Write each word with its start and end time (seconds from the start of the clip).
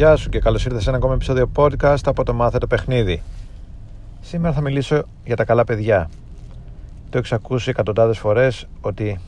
Γεια 0.00 0.16
σου 0.16 0.28
και 0.28 0.38
καλώς 0.38 0.64
ήρθες 0.64 0.82
σε 0.82 0.88
ένα 0.88 0.98
ακόμα 0.98 1.14
επεισόδιο 1.14 1.50
podcast 1.56 2.00
από 2.04 2.24
το 2.24 2.34
Μάθε 2.34 2.58
το 2.58 2.66
Παιχνίδι. 2.66 3.22
Σήμερα 4.20 4.54
θα 4.54 4.60
μιλήσω 4.60 5.02
για 5.24 5.36
τα 5.36 5.44
καλά 5.44 5.64
παιδιά. 5.64 6.10
Το 7.10 7.18
έχεις 7.18 7.32
ακούσει 7.32 7.70
εκατοντάδες 7.70 8.18
φορές 8.18 8.66
ότι 8.80 9.20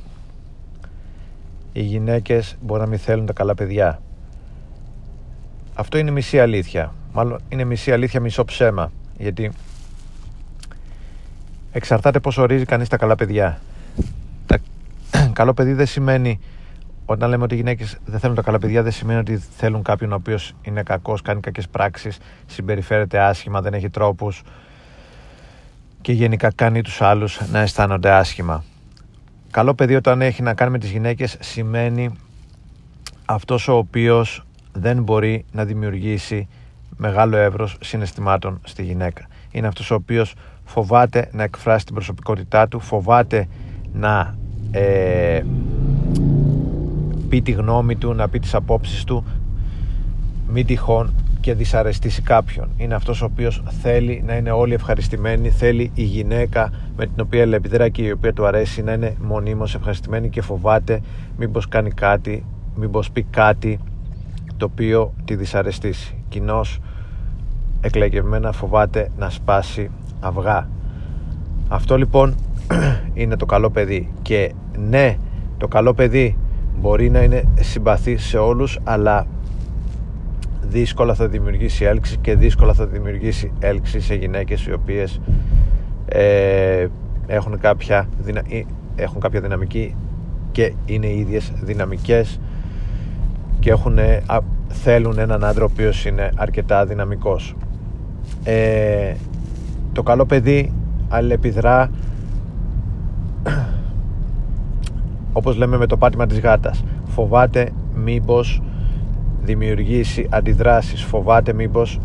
οι 1.72 1.82
γυναίκες 1.82 2.56
μπορεί 2.60 2.80
να 2.80 2.86
μην 2.86 2.98
θέλουν 2.98 3.26
τα 3.26 3.32
καλά 3.32 3.54
παιδιά. 3.54 4.02
Αυτό 5.74 5.98
είναι 5.98 6.10
μισή 6.10 6.40
αλήθεια. 6.40 6.94
Μάλλον 7.12 7.40
είναι 7.48 7.64
μισή 7.64 7.92
αλήθεια, 7.92 8.20
μισό 8.20 8.44
ψέμα. 8.44 8.92
Γιατί 9.18 9.52
εξαρτάται 11.72 12.20
πώς 12.20 12.38
ορίζει 12.38 12.64
κανείς 12.64 12.88
τα 12.88 12.96
καλά 12.96 13.14
παιδιά. 13.14 13.60
Τα... 14.46 14.58
Καλό 15.32 15.54
παιδί 15.54 15.72
δεν 15.72 15.86
σημαίνει 15.86 16.40
όταν 17.12 17.30
λέμε 17.30 17.42
ότι 17.44 17.54
οι 17.54 17.56
γυναίκες 17.56 17.98
δεν 18.04 18.20
θέλουν 18.20 18.36
τα 18.36 18.42
καλά 18.42 18.58
παιδιά, 18.58 18.82
δεν 18.82 18.92
σημαίνει 18.92 19.18
ότι 19.18 19.36
θέλουν 19.36 19.82
κάποιον 19.82 20.12
ο 20.12 20.14
οποίος 20.14 20.52
είναι 20.62 20.82
κακός, 20.82 21.22
κάνει 21.22 21.40
κακές 21.40 21.68
πράξεις, 21.68 22.18
συμπεριφέρεται 22.46 23.18
άσχημα, 23.18 23.60
δεν 23.60 23.74
έχει 23.74 23.90
τρόπους 23.90 24.42
και 26.00 26.12
γενικά 26.12 26.52
κάνει 26.54 26.82
τους 26.82 27.02
άλλους 27.02 27.40
να 27.50 27.60
αισθάνονται 27.60 28.10
άσχημα. 28.10 28.64
Καλό 29.50 29.74
παιδί 29.74 29.94
όταν 29.94 30.22
έχει 30.22 30.42
να 30.42 30.54
κάνει 30.54 30.70
με 30.70 30.78
τις 30.78 30.90
γυναίκες 30.90 31.36
σημαίνει 31.40 32.12
αυτός 33.24 33.68
ο 33.68 33.76
οποίος 33.76 34.44
δεν 34.72 35.02
μπορεί 35.02 35.44
να 35.52 35.64
δημιουργήσει 35.64 36.48
μεγάλο 36.96 37.36
εύρος 37.36 37.76
συναισθημάτων 37.80 38.60
στη 38.64 38.82
γυναίκα. 38.82 39.26
Είναι 39.50 39.66
αυτός 39.66 39.90
ο 39.90 39.94
οποίος 39.94 40.34
φοβάται 40.64 41.28
να 41.32 41.42
εκφράσει 41.42 41.84
την 41.84 41.94
προσωπικότητά 41.94 42.68
του, 42.68 42.80
φοβάται 42.80 43.48
να 43.92 44.36
ε, 44.70 45.42
πει 47.32 47.42
τη 47.42 47.52
γνώμη 47.52 47.96
του, 47.96 48.14
να 48.14 48.28
πει 48.28 48.38
τις 48.38 48.54
απόψεις 48.54 49.04
του 49.04 49.24
μη 50.48 50.64
τυχόν 50.64 51.14
και 51.40 51.54
δυσαρεστήσει 51.54 52.22
κάποιον. 52.22 52.68
Είναι 52.76 52.94
αυτός 52.94 53.22
ο 53.22 53.24
οποίος 53.24 53.62
θέλει 53.82 54.22
να 54.26 54.36
είναι 54.36 54.50
όλοι 54.50 54.74
ευχαριστημένοι, 54.74 55.50
θέλει 55.50 55.90
η 55.94 56.02
γυναίκα 56.02 56.72
με 56.96 57.06
την 57.06 57.20
οποία 57.20 57.42
επιδρά 57.42 57.88
και 57.88 58.02
η 58.02 58.10
οποία 58.10 58.32
του 58.32 58.46
αρέσει 58.46 58.82
να 58.82 58.92
είναι 58.92 59.16
μονίμως 59.20 59.74
ευχαριστημένη 59.74 60.28
και 60.28 60.40
φοβάται 60.40 61.00
μήπως 61.36 61.68
κάνει 61.68 61.90
κάτι, 61.90 62.44
μήπως 62.74 63.10
πει 63.10 63.22
κάτι 63.22 63.78
το 64.56 64.64
οποίο 64.64 65.14
τη 65.24 65.36
δυσαρεστήσει. 65.36 66.14
Κοινώς 66.28 66.78
εκλεγευμένα 67.80 68.52
φοβάται 68.52 69.10
να 69.18 69.30
σπάσει 69.30 69.90
αυγά. 70.20 70.68
Αυτό 71.68 71.96
λοιπόν 71.96 72.34
είναι 73.14 73.36
το 73.36 73.46
καλό 73.46 73.70
παιδί 73.70 74.08
και 74.22 74.52
ναι 74.88 75.16
το 75.58 75.68
καλό 75.68 75.94
παιδί 75.94 76.36
μπορεί 76.80 77.10
να 77.10 77.22
είναι 77.22 77.44
συμπαθή 77.60 78.16
σε 78.16 78.38
όλους 78.38 78.78
αλλά 78.84 79.26
δύσκολα 80.62 81.14
θα 81.14 81.28
δημιουργήσει 81.28 81.84
έλξη 81.84 82.16
και 82.16 82.34
δύσκολα 82.34 82.74
θα 82.74 82.86
δημιουργήσει 82.86 83.52
έλξη 83.58 84.00
σε 84.00 84.14
γυναίκες 84.14 84.66
οι 84.66 84.72
οποίες 84.72 85.20
ε, 86.06 86.86
έχουν, 87.26 87.58
κάποια, 87.58 88.08
έχουν 88.96 89.20
κάποια 89.20 89.40
δυναμική 89.40 89.94
και 90.52 90.72
είναι 90.84 91.06
οι 91.06 91.18
ίδιες 91.18 91.52
δυναμικές 91.62 92.40
και 93.58 93.70
έχουν, 93.70 93.98
θέλουν 94.68 95.18
έναν 95.18 95.44
άντρα 95.44 95.64
ο 95.64 95.68
οποίος 95.72 96.04
είναι 96.04 96.30
αρκετά 96.36 96.86
δυναμικός. 96.86 97.54
Ε, 98.44 99.14
το 99.92 100.02
καλό 100.02 100.26
παιδί 100.26 100.72
αλληλεπιδρά 101.08 101.90
όπως 105.32 105.56
λέμε 105.56 105.76
με 105.76 105.86
το 105.86 105.96
πάτημα 105.96 106.26
της 106.26 106.40
γάτας. 106.40 106.84
Φοβάται 107.04 107.70
μήπως 107.94 108.62
δημιουργήσει 109.42 110.26
αντιδράσεις 110.30 111.02
φοβάται 111.02 111.52
μήπως 111.52 111.98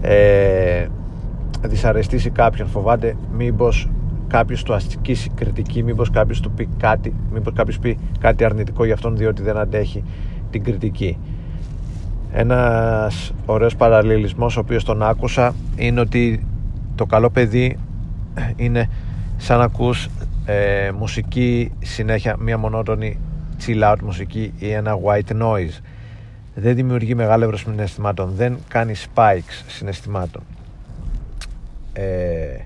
ε, 0.00 0.86
δυσαρεστήσει 1.62 2.30
κάποιον 2.30 2.68
φοβάται 2.68 3.16
μήπως 3.36 3.88
κάποιος 4.26 4.62
του 4.62 4.74
ασκήσει 4.74 5.30
κριτική 5.34 5.82
μήπως 5.82 6.10
κάποιος 6.10 6.40
του 6.40 6.50
πει 6.50 6.68
κάτι 6.78 7.14
μήπως 7.32 7.52
κάποιος 7.52 7.78
πει 7.78 7.98
κάτι 8.20 8.44
αρνητικό 8.44 8.84
για 8.84 8.94
αυτόν 8.94 9.16
διότι 9.16 9.42
δεν 9.42 9.56
αντέχει 9.56 10.04
την 10.50 10.64
κριτική. 10.64 11.18
Ένας 12.32 13.32
ωραίος 13.46 13.76
παραλληλισμός 13.76 14.56
ο 14.56 14.60
οποίος 14.60 14.84
τον 14.84 15.02
άκουσα 15.02 15.54
είναι 15.76 16.00
ότι 16.00 16.46
το 16.94 17.06
καλό 17.06 17.30
παιδί 17.30 17.78
είναι 18.56 18.88
σαν 19.36 19.58
να 19.58 19.64
ακούς 19.64 20.08
ε, 20.44 20.90
μουσική 20.98 21.72
συνέχεια 21.78 22.36
μια 22.38 22.58
μονότονη 22.58 23.18
chill 23.66 23.82
out 23.82 23.96
μουσική 24.02 24.52
ή 24.58 24.70
ένα 24.70 24.98
white 25.04 25.42
noise. 25.42 25.80
Δεν 26.54 26.74
δημιουργεί 26.74 27.14
μεγάλο 27.14 27.44
εύρος 27.44 27.60
συναισθημάτων. 27.60 28.32
Δεν 28.36 28.58
κάνει 28.68 28.94
spikes 29.14 29.64
συναισθημάτων. 29.66 30.42
Ε, 31.92 32.56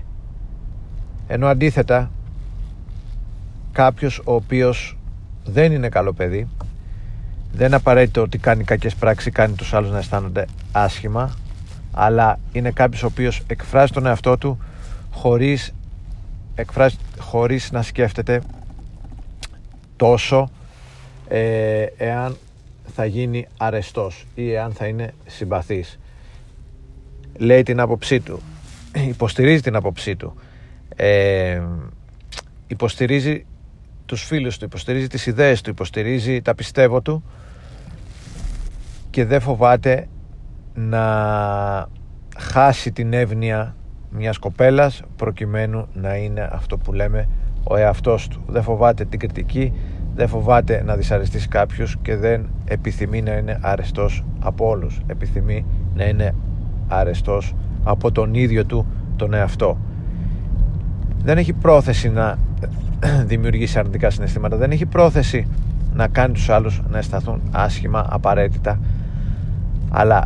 ενώ 1.27 1.47
αντίθετα 1.47 2.11
κάποιος 3.71 4.21
ο 4.23 4.33
οποίος 4.33 4.97
δεν 5.45 5.71
είναι 5.71 5.89
καλό 5.89 6.13
παιδί 6.13 6.47
δεν 7.53 7.67
είναι 7.67 7.75
απαραίτητο 7.75 8.21
ότι 8.21 8.37
κάνει 8.37 8.63
κακές 8.63 8.95
πράξεις 8.95 9.31
κάνει 9.31 9.53
τους 9.53 9.73
άλλους 9.73 9.91
να 9.91 9.97
αισθάνονται 9.97 10.45
άσχημα 10.71 11.33
αλλά 11.91 12.39
είναι 12.51 12.71
κάποιος 12.71 13.03
ο 13.03 13.05
οποίος 13.05 13.41
εκφράζει 13.47 13.91
τον 13.91 14.05
εαυτό 14.05 14.37
του 14.37 14.59
χωρίς 15.11 15.73
εκφράζει 16.55 16.97
χωρίς 17.19 17.71
να 17.71 17.81
σκέφτεται 17.81 18.41
τόσο 19.95 20.49
ε, 21.27 21.85
εάν 21.97 22.37
θα 22.95 23.05
γίνει 23.05 23.47
αρεστός 23.57 24.25
ή 24.35 24.51
εάν 24.51 24.71
θα 24.73 24.85
είναι 24.87 25.13
συμπαθής. 25.25 25.99
Λέει 27.37 27.63
την 27.63 27.79
άποψή 27.79 28.19
του. 28.19 28.41
Υποστηρίζει 29.07 29.61
την 29.61 29.75
άποψή 29.75 30.15
του. 30.15 30.35
Ε, 30.95 31.61
υποστηρίζει 32.67 33.45
τους 34.05 34.23
φίλους 34.23 34.57
του 34.57 34.65
υποστηρίζει 34.65 35.07
τις 35.07 35.25
ιδέες 35.25 35.61
του 35.61 35.69
υποστηρίζει 35.69 36.41
τα 36.41 36.55
πιστεύω 36.55 37.01
του 37.01 37.23
και 39.09 39.25
δεν 39.25 39.41
φοβάται 39.41 40.07
να 40.73 41.87
χάσει 42.37 42.91
την 42.91 43.13
εύνοια 43.13 43.75
μιας 44.17 44.37
κοπέλας 44.37 45.01
προκειμένου 45.15 45.87
να 45.93 46.15
είναι 46.15 46.49
αυτό 46.51 46.77
που 46.77 46.93
λέμε 46.93 47.27
ο 47.63 47.75
εαυτός 47.75 48.27
του. 48.27 48.41
Δεν 48.47 48.63
φοβάται 48.63 49.05
την 49.05 49.19
κριτική 49.19 49.73
δεν 50.15 50.27
φοβάται 50.27 50.83
να 50.85 50.95
δυσαρεστήσει 50.95 51.47
κάποιους 51.47 51.97
και 52.01 52.15
δεν 52.15 52.49
επιθυμεί 52.65 53.21
να 53.21 53.31
είναι 53.31 53.59
αρεστός 53.61 54.23
από 54.39 54.67
όλους. 54.67 55.01
Επιθυμεί 55.07 55.65
να 55.95 56.05
είναι 56.05 56.35
αρεστός 56.87 57.55
από 57.83 58.11
τον 58.11 58.33
ίδιο 58.33 58.65
του 58.65 58.85
τον 59.15 59.33
εαυτό. 59.33 59.77
Δεν 61.23 61.37
έχει 61.37 61.53
πρόθεση 61.53 62.09
να 62.09 62.37
δημιουργήσει 63.31 63.79
αρνητικά 63.79 64.09
συναισθήματα. 64.09 64.57
Δεν 64.57 64.71
έχει 64.71 64.85
πρόθεση 64.85 65.47
να 65.93 66.07
κάνει 66.07 66.33
τους 66.33 66.49
άλλους 66.49 66.81
να 66.89 66.97
αισθανθούν 66.97 67.41
άσχημα 67.51 68.05
απαραίτητα. 68.09 68.79
Αλλά 69.89 70.23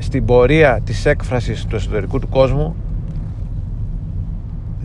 στην 0.00 0.24
πορεία 0.24 0.80
της 0.84 1.06
έκφρασης 1.06 1.64
του 1.64 1.76
εσωτερικού 1.76 2.18
του 2.18 2.28
κόσμου 2.28 2.76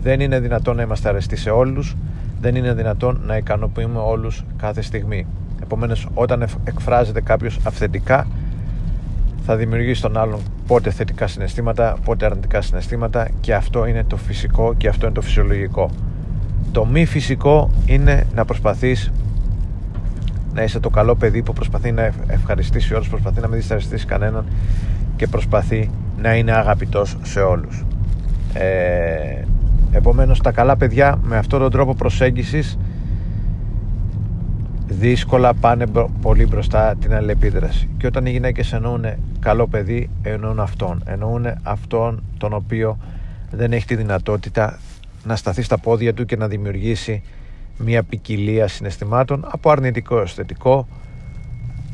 δεν 0.02 0.20
είναι 0.20 0.40
δυνατόν 0.40 0.76
να 0.76 0.82
είμαστε 0.82 1.08
αρεστοί 1.08 1.36
σε 1.36 1.50
όλους 1.50 1.96
δεν 2.40 2.54
είναι 2.54 2.74
δυνατόν 2.74 3.20
να 3.26 3.36
ικανοποιούμε 3.36 3.98
όλους 3.98 4.44
κάθε 4.56 4.82
στιγμή. 4.82 5.26
Επομένως 5.62 6.08
όταν 6.14 6.46
εκφράζεται 6.64 7.20
κάποιος 7.20 7.58
αυθεντικά 7.62 8.26
θα 9.44 9.56
δημιουργήσει 9.56 10.02
τον 10.02 10.16
άλλον 10.16 10.40
πότε 10.66 10.90
θετικά 10.90 11.26
συναισθήματα 11.26 11.96
πότε 12.04 12.26
αρνητικά 12.26 12.60
συναισθήματα 12.60 13.28
και 13.40 13.54
αυτό 13.54 13.86
είναι 13.86 14.04
το 14.04 14.16
φυσικό 14.16 14.74
και 14.74 14.88
αυτό 14.88 15.06
είναι 15.06 15.14
το 15.14 15.20
φυσιολογικό. 15.20 15.90
Το 16.72 16.84
μη 16.84 17.04
φυσικό 17.04 17.70
είναι 17.86 18.26
να 18.34 18.44
προσπαθείς 18.44 19.12
να 20.54 20.62
είσαι 20.62 20.80
το 20.80 20.90
καλό 20.90 21.14
παιδί 21.14 21.42
που 21.42 21.52
προσπαθεί 21.52 21.92
να 21.92 22.10
ευχαριστήσει 22.26 22.94
όλους 22.94 23.08
προσπαθεί 23.08 23.40
να 23.40 23.48
μην 23.48 23.58
δυσαρεστήσει 23.58 24.06
κανέναν 24.06 24.44
και 25.16 25.26
προσπαθεί 25.26 25.90
να 26.22 26.34
είναι 26.34 26.52
αγαπητός 26.52 27.16
σε 27.22 27.40
όλους. 27.40 27.84
Ε, 28.54 29.44
επομένως 29.92 30.40
τα 30.40 30.52
καλά 30.52 30.76
παιδιά 30.76 31.18
με 31.22 31.36
αυτόν 31.36 31.60
τον 31.60 31.70
τρόπο 31.70 31.94
προσέγγισης 31.94 32.78
δύσκολα 34.86 35.54
πάνε 35.54 35.86
πολύ 36.20 36.46
μπροστά 36.46 36.94
την 37.00 37.14
αλληλεπίδραση. 37.14 37.88
Και 37.98 38.06
όταν 38.06 38.26
οι 38.26 38.30
γυναίκες 38.30 38.72
εννοούν 38.72 39.04
καλό 39.40 39.66
παιδί 39.66 40.10
εννοούν 40.22 40.60
αυτόν. 40.60 41.02
Εννοούν 41.06 41.46
αυτόν 41.62 42.22
τον 42.38 42.52
οποίο 42.52 42.98
δεν 43.50 43.72
έχει 43.72 43.86
τη 43.86 43.94
δυνατότητα 43.94 44.78
να 45.24 45.36
σταθεί 45.36 45.62
στα 45.62 45.78
πόδια 45.78 46.14
του 46.14 46.24
και 46.24 46.36
να 46.36 46.48
δημιουργήσει 46.48 47.22
μια 47.78 48.02
ποικιλία 48.02 48.68
συναισθημάτων 48.68 49.44
από 49.50 49.70
αρνητικό 49.70 50.18
έως 50.18 50.34
θετικό 50.34 50.86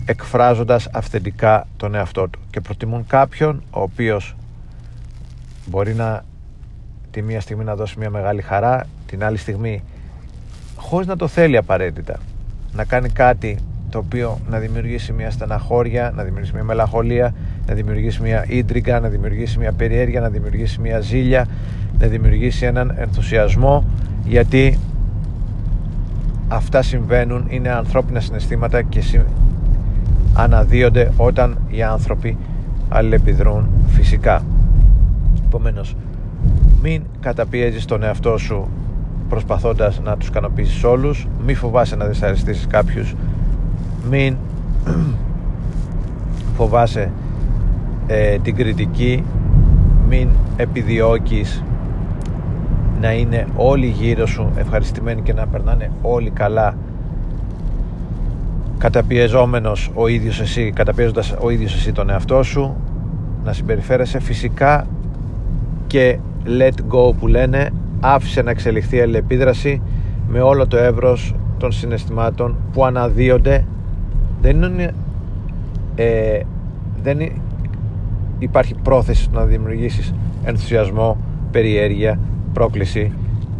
εκφράζοντας 0.04 0.88
αυθεντικά 0.92 1.66
τον 1.76 1.94
εαυτό 1.94 2.28
του. 2.28 2.40
Και 2.50 2.60
προτιμούν 2.60 3.06
κάποιον 3.06 3.62
ο 3.70 3.80
οποίος 3.80 4.36
μπορεί 5.66 5.94
να 5.94 6.24
τη 7.10 7.22
μία 7.22 7.40
στιγμή 7.40 7.64
να 7.64 7.76
δώσει 7.76 7.98
μια 7.98 8.10
μεγάλη 8.10 8.42
χαρά 8.42 8.86
την 9.06 9.24
άλλη 9.24 9.36
στιγμή 9.36 9.82
χωρίς 10.76 11.06
να 11.06 11.16
το 11.16 11.28
θέλει 11.28 11.56
απαραίτητα 11.56 12.18
να 12.72 12.84
κάνει 12.84 13.08
κάτι 13.08 13.58
το 13.90 13.98
οποίο 13.98 14.38
να 14.48 14.58
δημιουργήσει 14.58 15.12
μια 15.12 15.30
στεναχώρια, 15.30 16.12
να 16.14 16.22
δημιουργήσει 16.22 16.54
μια 16.54 16.64
μελαγχολία, 16.64 17.34
να 17.66 17.74
δημιουργήσει 17.74 18.22
μια 18.22 18.44
ίντριγκα, 18.48 19.00
να 19.00 19.08
δημιουργήσει 19.08 19.58
μια 19.58 19.72
περιέργεια, 19.72 20.20
να 20.20 20.28
δημιουργήσει 20.28 20.80
μια 20.80 21.00
ζήλια, 21.00 21.46
να 21.98 22.06
δημιουργήσει 22.06 22.66
έναν 22.66 22.94
ενθουσιασμό 22.98 23.84
γιατί 24.24 24.78
αυτά 26.48 26.82
συμβαίνουν, 26.82 27.46
είναι 27.48 27.68
ανθρώπινα 27.70 28.20
συναισθήματα 28.20 28.82
και 28.82 29.00
αναδύονται 30.34 31.12
όταν 31.16 31.58
οι 31.68 31.82
άνθρωποι 31.82 32.36
αλληλεπιδρούν 32.88 33.68
φυσικά. 33.86 34.42
Επομένως, 35.46 35.96
μην 36.82 37.02
καταπιέζεις 37.20 37.84
τον 37.84 38.02
εαυτό 38.02 38.38
σου 38.38 38.68
προσπαθώντας 39.28 40.00
να 40.04 40.16
τους 40.16 40.28
ικανοποιήσεις 40.28 40.84
όλους. 40.84 41.26
Μη 41.46 41.54
φοβάσαι 41.54 41.96
να 41.96 42.04
δυσαρεστήσεις 42.06 42.66
κάποιους. 42.66 43.14
Μην 44.10 44.36
φοβάσαι 46.56 47.10
ε, 48.06 48.38
την 48.38 48.56
κριτική. 48.56 49.24
Μην 50.08 50.28
επιδιώκεις 50.56 51.62
να 53.00 53.12
είναι 53.12 53.46
όλοι 53.56 53.86
γύρω 53.86 54.26
σου 54.26 54.52
ευχαριστημένοι 54.56 55.22
και 55.22 55.32
να 55.32 55.46
περνάνε 55.46 55.90
όλοι 56.02 56.30
καλά 56.30 56.74
καταπιεζόμενος 58.82 59.90
ο 59.94 60.08
ίδιος 60.08 60.40
εσύ 60.40 60.70
καταπιέζοντας 60.74 61.34
ο 61.40 61.50
ίδιος 61.50 61.74
εσύ 61.74 61.92
τον 61.92 62.10
εαυτό 62.10 62.42
σου 62.42 62.76
να 63.44 63.52
συμπεριφέρεσαι 63.52 64.20
φυσικά 64.20 64.86
και 65.86 66.18
let 66.46 66.94
go 66.94 67.14
που 67.18 67.26
λένε. 67.26 67.70
Άφησε 68.00 68.42
να 68.42 68.50
εξελιχθεί 68.50 68.96
η 68.96 69.00
αλληλεπίδραση 69.00 69.82
με 70.28 70.40
όλο 70.40 70.66
το 70.66 70.76
εύρος 70.76 71.34
των 71.58 71.72
συναισθημάτων 71.72 72.56
που 72.72 72.84
αναδύονται. 72.84 73.64
Δεν 74.40 74.62
είναι 74.62 74.94
ε, 75.94 76.40
δεν 77.02 77.18
υπάρχει 78.38 78.74
πρόθεση 78.82 79.28
να 79.32 79.44
δημιουργήσεις 79.44 80.14
ενθουσιασμό, 80.44 81.16
περιέργεια, 81.50 82.18
πρόκληση, 82.52 83.12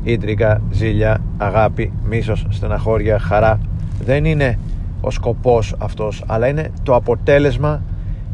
ίντρικα, 0.02 0.62
ζήλια, 0.70 1.20
αγάπη, 1.38 1.92
μίσος, 2.08 2.46
στεναχώρια, 2.48 3.19
χαρά. 3.19 3.60
Δεν 4.04 4.24
είναι 4.24 4.58
ο 5.04 5.10
σκοπός 5.10 5.75
αυτός 5.78 6.25
αλλά 6.26 6.49
είναι 6.49 6.70
το 6.82 6.94
αποτέλεσμα 6.94 7.82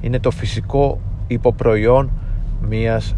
είναι 0.00 0.18
το 0.18 0.30
φυσικό 0.30 1.00
υποπροϊόν 1.26 2.10
μιας 2.68 3.14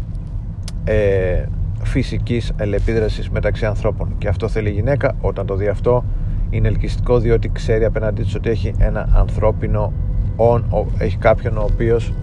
ε, 0.83 1.45
φυσικής 1.83 2.51
ελεπίδρασης 2.57 3.29
μεταξύ 3.29 3.65
ανθρώπων. 3.65 4.15
Και 4.17 4.27
αυτό 4.27 4.47
θέλει 4.47 4.69
η 4.69 4.73
γυναίκα 4.73 5.15
όταν 5.21 5.45
το 5.45 5.55
δει 5.55 5.67
αυτό 5.67 6.03
είναι 6.49 6.67
ελκυστικό 6.67 7.19
διότι 7.19 7.49
ξέρει 7.49 7.85
απέναντί 7.85 8.23
της 8.23 8.35
ότι 8.35 8.49
έχει 8.49 8.73
ένα 8.77 9.09
ανθρώπινο 9.13 9.93
on, 10.37 10.61
έχει 10.97 11.17
κάποιον 11.17 11.57
ο 11.57 11.67
οποίος 11.71 12.13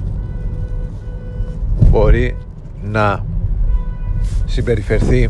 μπορεί 1.90 2.36
να 2.84 3.24
συμπεριφερθεί 4.44 5.28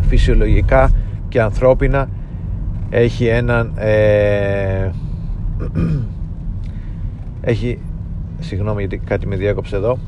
φυσιολογικά 0.00 0.90
και 1.28 1.40
ανθρώπινα 1.40 2.08
έχει 2.90 3.26
έναν 3.26 3.72
ε, 3.76 4.90
έχει 7.40 7.78
συγγνώμη 8.38 8.80
γιατί 8.80 8.98
κάτι 8.98 9.26
με 9.26 9.36
διέκοψε 9.36 9.76
εδώ 9.76 9.98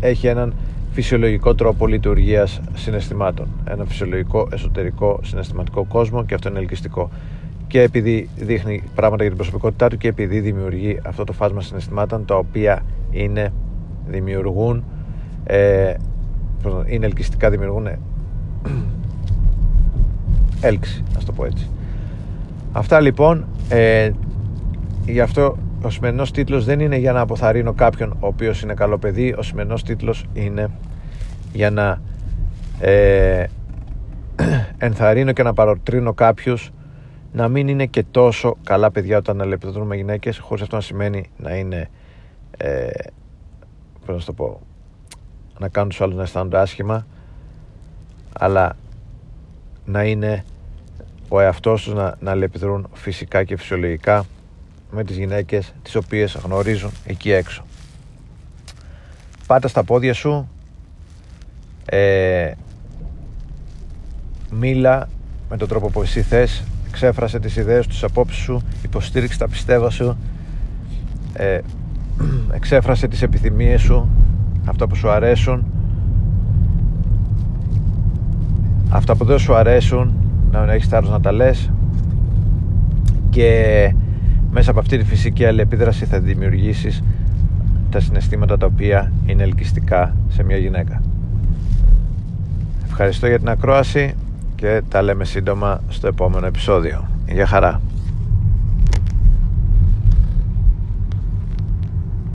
έχει 0.00 0.26
έναν 0.26 0.54
φυσιολογικό 0.90 1.54
τρόπο 1.54 1.86
λειτουργίας 1.86 2.60
συναισθημάτων. 2.74 3.46
Ένα 3.64 3.84
φυσιολογικό 3.84 4.48
εσωτερικό 4.52 5.20
συναισθηματικό 5.22 5.84
κόσμο 5.84 6.24
και 6.24 6.34
αυτό 6.34 6.48
είναι 6.48 6.58
ελκυστικό. 6.58 7.10
Και 7.66 7.82
επειδή 7.82 8.28
δείχνει 8.36 8.82
πράγματα 8.94 9.22
για 9.22 9.28
την 9.28 9.36
προσωπικότητά 9.36 9.88
του 9.88 9.96
και 9.96 10.08
επειδή 10.08 10.40
δημιουργεί 10.40 11.00
αυτό 11.06 11.24
το 11.24 11.32
φάσμα 11.32 11.60
συναισθημάτων 11.60 12.24
τα 12.24 12.34
οποία 12.36 12.82
είναι, 13.10 13.52
δημιουργούν, 14.06 14.84
ε, 15.44 15.94
είναι 16.86 17.06
ελκυστικά, 17.06 17.50
δημιουργούν 17.50 17.86
ε, 17.86 17.98
έλξη, 20.60 21.02
να 21.14 21.24
το 21.24 21.32
πω 21.32 21.44
έτσι. 21.44 21.68
Αυτά 22.78 23.00
λοιπόν, 23.00 23.46
ε, 23.68 24.10
γι' 25.06 25.20
αυτό 25.20 25.56
ο 25.82 25.90
σημερινός 25.90 26.30
τίτλος 26.30 26.64
δεν 26.64 26.80
είναι 26.80 26.96
για 26.96 27.12
να 27.12 27.20
αποθαρρύνω 27.20 27.72
κάποιον 27.72 28.10
ο 28.20 28.26
οποίος 28.26 28.62
είναι 28.62 28.74
καλό 28.74 28.98
παιδί. 28.98 29.34
Ο 29.38 29.42
σημερινός 29.42 29.82
τίτλος 29.82 30.24
είναι 30.32 30.70
για 31.52 31.70
να 31.70 32.00
ε, 32.80 33.46
ενθαρρύνω 34.78 35.32
και 35.32 35.42
να 35.42 35.52
παροτρύνω 35.52 36.14
κάποιους 36.14 36.70
να 37.32 37.48
μην 37.48 37.68
είναι 37.68 37.86
και 37.86 38.04
τόσο 38.10 38.56
καλά 38.64 38.90
παιδιά 38.90 39.18
όταν 39.18 39.40
αλεπιδρούν 39.40 39.86
με 39.86 39.96
γυναίκες 39.96 40.38
χωρίς 40.38 40.62
αυτό 40.62 40.76
να 40.76 40.82
σημαίνει 40.82 41.30
να 41.36 41.56
είναι 41.56 41.88
ε, 42.56 42.88
πώς 44.06 44.16
να 44.16 44.24
το 44.24 44.32
πω 44.32 44.60
να 45.58 45.68
κάνουν 45.68 45.88
τους 45.88 46.00
άλλους 46.00 46.16
να 46.16 46.22
αισθάνονται 46.22 46.58
άσχημα 46.58 47.06
αλλά 48.38 48.76
να 49.84 50.04
είναι 50.04 50.44
ο 51.28 51.40
εαυτός 51.40 51.82
τους 51.82 51.94
να, 51.94 52.14
να 52.20 52.30
αλεπιδρούν 52.30 52.88
φυσικά 52.92 53.44
και 53.44 53.56
φυσιολογικά 53.56 54.24
με 54.90 55.04
τις 55.04 55.16
γυναίκες 55.16 55.72
τις 55.82 55.94
οποίες 55.94 56.38
γνωρίζουν 56.44 56.90
εκεί 57.04 57.32
έξω. 57.32 57.64
Πάτα 59.46 59.68
στα 59.68 59.84
πόδια 59.84 60.14
σου 60.14 60.48
ε, 61.84 62.52
μίλα 64.50 65.08
με 65.50 65.56
τον 65.56 65.68
τρόπο 65.68 65.88
που 65.90 66.02
εσύ 66.02 66.22
θες 66.22 66.64
ξέφρασε 66.90 67.38
τις 67.38 67.56
ιδέες 67.56 67.86
τους, 67.86 67.94
τις 67.94 68.04
απόψεις 68.04 68.42
σου 68.42 68.62
υποστήριξε 68.82 69.38
τα 69.38 69.48
πιστεύω 69.48 69.90
σου 69.90 70.16
ε, 71.32 71.60
εξέφρασε 72.54 73.08
τις 73.08 73.22
επιθυμίες 73.22 73.80
σου 73.80 74.08
αυτά 74.64 74.86
που 74.86 74.94
σου 74.94 75.10
αρέσουν 75.10 75.66
αυτά 78.88 79.16
που 79.16 79.24
δεν 79.24 79.38
σου 79.38 79.54
αρέσουν 79.54 80.27
να 80.50 80.72
έχεις 80.72 80.88
θάρρος 80.88 81.10
να 81.10 81.20
τα 81.20 81.32
λες 81.32 81.70
και 83.30 83.94
μέσα 84.50 84.70
από 84.70 84.80
αυτή 84.80 84.98
τη 84.98 85.04
φυσική 85.04 85.44
αλληλεπίδραση 85.44 86.04
θα 86.04 86.20
δημιουργήσεις 86.20 87.02
τα 87.90 88.00
συναισθήματα 88.00 88.56
τα 88.56 88.66
οποία 88.66 89.12
είναι 89.26 89.42
ελκυστικά 89.42 90.14
σε 90.28 90.42
μια 90.42 90.56
γυναίκα 90.56 91.02
Ευχαριστώ 93.00 93.26
για 93.26 93.38
την 93.38 93.48
ακρόαση 93.48 94.14
και 94.54 94.82
τα 94.88 95.02
λέμε 95.02 95.24
σύντομα 95.24 95.80
στο 95.88 96.06
επόμενο 96.06 96.46
επεισόδιο. 96.46 97.08
Γεια 97.28 97.46
χαρά! 97.46 97.80